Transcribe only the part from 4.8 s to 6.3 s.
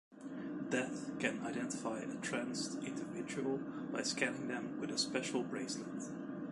with a special bracelet.